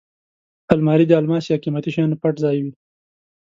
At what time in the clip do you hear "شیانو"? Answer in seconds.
1.95-2.19